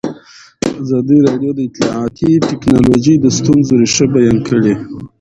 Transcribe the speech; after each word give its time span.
ازادي 0.83 1.17
راډیو 1.27 1.51
د 1.55 1.59
اطلاعاتی 1.67 2.29
تکنالوژي 2.49 3.15
د 3.19 3.25
ستونزو 3.37 3.73
رېښه 3.81 4.05
بیان 4.15 4.37
کړې. 4.47 4.73